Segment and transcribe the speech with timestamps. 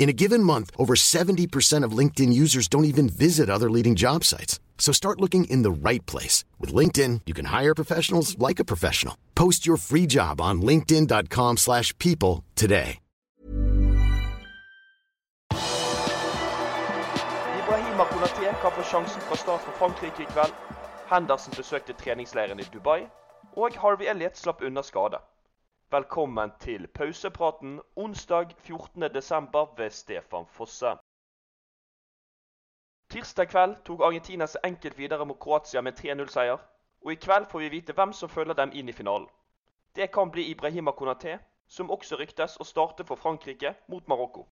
[0.00, 4.24] In a given month, over 70% of LinkedIn users don't even visit other leading job
[4.24, 4.58] sites.
[4.78, 6.42] So start looking in the right place.
[6.58, 9.14] With LinkedIn, you can hire professionals like a professional.
[9.34, 12.98] Post your free job on linkedin.com slash people today.
[17.60, 20.52] Ibrahima Konaté kan få sjansen fra start for Frankrike i kveld.
[21.10, 23.00] Henderson besøkte treningsleiren i Dubai.
[23.56, 25.20] Og Harvey Elliot slapp unna skade.
[25.92, 29.76] Velkommen til pausepraten onsdag 14.12.
[29.76, 30.86] ved Stefan Fosse.
[33.10, 36.58] Tirsdag kveld tok Argentina enkelt videre mot Kroatia med 3-0-seier.
[37.04, 39.26] Og i kveld får vi vite hvem som følger dem inn i finalen.
[39.96, 44.46] Det kan bli Ibrahima Konaté, som også ryktes å starte for Frankrike mot Marokko.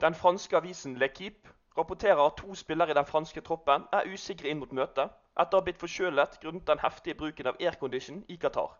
[0.00, 4.62] Den franske avisen L'Equipe rapporterer at to spillere i den franske troppen er usikre inn
[4.62, 8.78] mot møtet etter å ha blitt forkjølet grunnet den heftige bruken av aircondition i Qatar.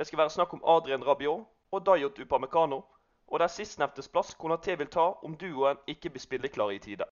[0.00, 2.76] Det skal være snakk om Adrien Rabiot og Dayot Upamecano,
[3.26, 7.04] og det er sistnevntes plass Konaté vil ta om duoen ikke blir spilleklar i tide.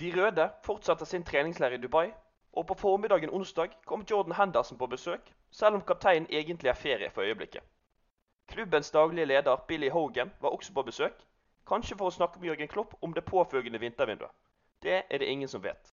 [0.00, 2.10] De røde fortsetter sin treningsleir i Dubai,
[2.52, 7.10] og på formiddagen onsdag kom Jordan Henderson på besøk, selv om kapteinen egentlig er ferie
[7.10, 7.62] for øyeblikket.
[8.48, 11.14] Klubbens daglige leder Billy Hogan var også på besøk,
[11.66, 14.34] kanskje for å snakke med Jørgen Klopp om det påfølgende vintervinduet.
[14.82, 15.94] Det er det ingen som vet.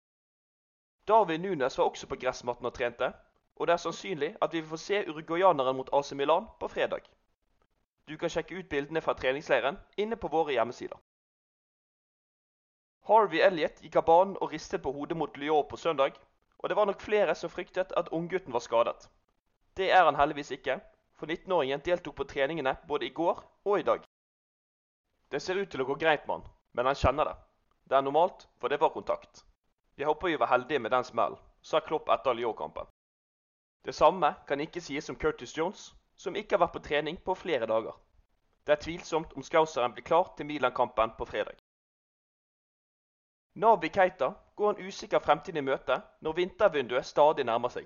[1.07, 3.15] Darwin Nunes var også på gressmatten og trente,
[3.55, 7.01] og det er sannsynlig at vi vil få se uruguayaneren mot AC Milan på fredag.
[8.07, 10.97] Du kan sjekke ut bildene fra treningsleiren inne på våre hjemmesider.
[13.05, 16.17] Harvey Elliot gikk av banen og ristet på hodet mot Lyon på søndag,
[16.57, 19.09] og det var nok flere som fryktet at unggutten var skadet.
[19.77, 20.79] Det er han heldigvis ikke,
[21.15, 24.01] for 19-åringen deltok på treningene både i går og i dag.
[25.31, 27.35] Det ser ut til å gå greit med han, men han kjenner det.
[27.85, 29.45] Det er normalt, for det var kontakt.
[29.97, 32.89] Jeg håper vi var heldige med den smellen, sa Klopp etter Lyon-kampen.
[33.85, 37.35] Det samme kan ikke sies om Curtis Jones, som ikke har vært på trening på
[37.37, 37.93] flere dager.
[38.65, 41.59] Det er tvilsomt om Skauseren blir klar til Milan-kampen på fredag.
[43.55, 47.85] Nabi Keita går en usikker fremtid i møte når vintervinduet stadig nærmer seg.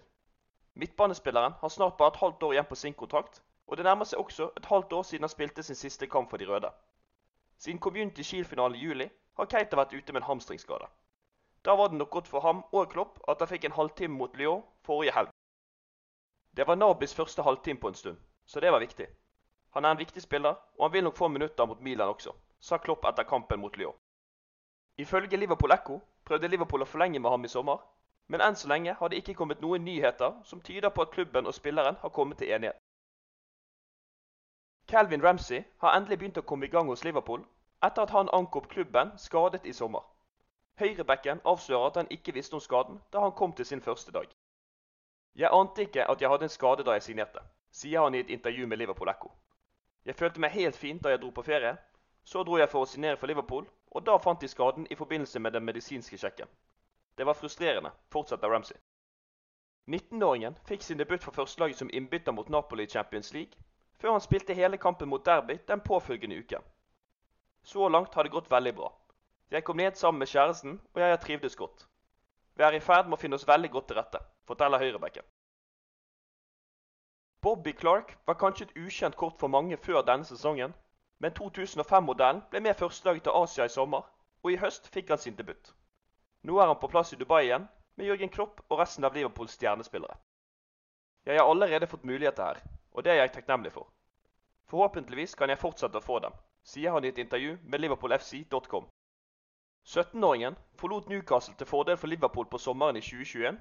[0.79, 4.23] Midtbanespilleren har snart bare et halvt år igjen på sin kontrakt, og det nærmer seg
[4.23, 6.71] også et halvt år siden han spilte sin siste kamp for de røde.
[7.59, 10.87] Siden Community Shield-finalen i juli har Keita vært ute med en hamstringsskade.
[11.65, 14.37] Da var det nok godt for ham og Klopp at han fikk en halvtime mot
[14.39, 15.35] Lyon forrige helg.
[16.59, 19.07] Det var Nabis første halvtime på en stund, så det var viktig.
[19.69, 22.77] Han er en viktig spiller, og han vil nok få minutter mot Milan også, sa
[22.77, 23.95] Klopp etter kampen mot Lyon.
[24.97, 27.77] Ifølge Liverpool Echo prøvde Liverpool å forlenge med ham i sommer,
[28.27, 31.47] men enn så lenge har det ikke kommet noen nyheter som tyder på at klubben
[31.47, 32.75] og spilleren har kommet til enighet.
[34.91, 37.47] Calvin Ramsey har endelig begynt å komme i gang hos Liverpool
[37.87, 40.03] etter at han ankom klubben skadet i sommer.
[40.83, 44.27] Høyrebekken avslører at han ikke visste om skaden da han kom til sin første dag.
[45.39, 47.39] Jeg ante ikke at jeg hadde en skade da jeg signerte,
[47.71, 49.29] sier han i et intervju med Liverpool Echo.
[50.05, 51.77] Jeg følte meg helt fint da jeg dro på ferie.
[52.27, 53.63] Så dro jeg for å signere for Liverpool,
[53.95, 56.47] og da fant de skaden i forbindelse med den medisinske sjekken.
[57.17, 58.75] Det var frustrerende, fortsetter Ramsey.
[59.87, 63.55] 19-åringen fikk sin debut for førstelaget som innbytter mot Napoli i Champions League,
[63.97, 66.67] før han spilte hele kampen mot Derby den påfølgende uken.
[67.63, 68.91] Så langt har det gått veldig bra.
[69.51, 71.88] Jeg kom ned sammen med kjæresten, og jeg har trivdes godt.
[72.59, 75.23] Vi er i ferd med å finne oss veldig godt til rette, forteller høyrebacken.
[77.39, 80.73] Bobby Clark var kanskje et ukjent kort for mange før denne sesongen,
[81.23, 84.03] men 2005-modellen ble med førstelaget til Asia i sommer,
[84.43, 85.71] og i høst fikk han sin debut.
[86.43, 89.55] Nå er han på plass i Dubai igjen, med Jørgen Klopp og resten av Liverpools
[89.55, 90.19] stjernespillere.
[91.31, 93.87] Jeg har allerede fått muligheter her, og det er jeg takknemlig for.
[94.67, 96.35] Forhåpentligvis kan jeg fortsette å få dem,
[96.67, 98.91] sier han i et intervju med liverpoolfc.com.
[99.89, 103.55] 17-åringen forlot Newcastle til fordel for Liverpool på sommeren i 2021,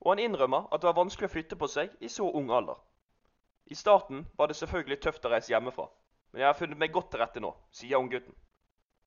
[0.00, 2.76] og han innrømmer at det var vanskelig å flytte på seg i så ung alder.
[3.64, 5.86] I starten var det selvfølgelig tøft å reise hjemmefra,
[6.32, 8.36] men jeg har funnet meg godt til rette nå, sier unggutten.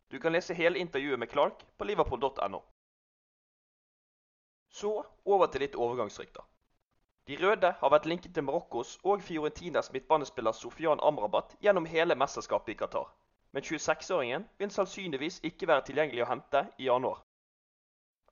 [0.09, 2.63] Du kan lese hele intervjuet med Clark på liverpool.no.
[4.73, 6.41] Så over til litt overgangsrykter.
[7.29, 12.73] De røde har vært linket til Marokkos og Fiorentinas midtbanespiller Sofian Amrabat gjennom hele mesterskapet
[12.73, 13.13] i Qatar,
[13.53, 17.21] men 26-åringen vil sannsynligvis ikke være tilgjengelig å hente i januar.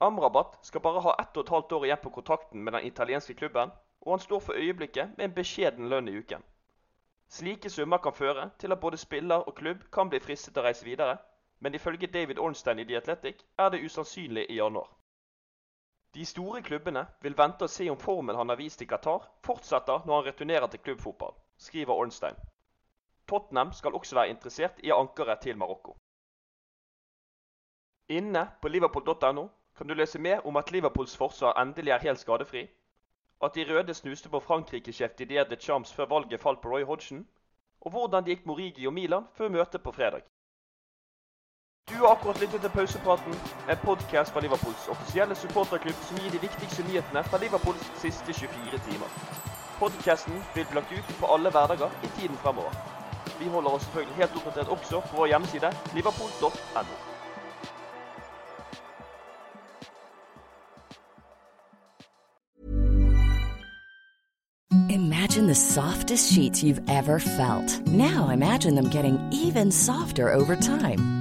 [0.02, 3.36] Amrabat skal bare ha ett og et halvt år igjen på kontrakten med den italienske
[3.38, 3.70] klubben,
[4.02, 6.42] og han står for øyeblikket med en beskjeden lønn i uken.
[7.30, 10.66] Slike summer kan føre til at både spiller og klubb kan bli fristet til å
[10.66, 11.18] reise videre,
[11.60, 14.90] men ifølge David Ornstein i The Athletic er det usannsynlig i januar.
[16.14, 20.02] De store klubbene vil vente og se om formen han har vist i Qatar, fortsetter
[20.06, 22.36] når han returnerer til klubbfotball, skriver Ornstein.
[23.32, 25.96] Tottenham skal også være interessert i ankeret til Marokko.
[28.12, 29.48] Inne på liverpool.no
[29.78, 32.68] kan du lese mer om at Liverpools forsvar endelig er helt skadefri,
[33.44, 37.28] at de røde snuste på Frankrike-sjef Didier de Champs før valget falt på Roy Hodgson,
[37.82, 40.22] og hvordan det gikk Morigi og Milan før møtet på fredag.
[41.90, 43.34] Du har akkurat lyttet til Pausepraten,
[43.72, 48.86] en podkast fra Liverpools offisielle supporterklubb som gir de viktigste nyhetene fra Liverpools siste 24
[48.90, 49.10] timer.
[49.80, 53.01] Podkasten blir lagt ut på alle hverdager i tiden fremover.
[53.42, 56.84] Vi oss selvfølgelig helt oppdatert også på vår hjemmeside liverpool.no.
[64.90, 67.88] Imagine the softest sheets you've ever felt.
[67.88, 71.21] Now imagine them getting even softer over time.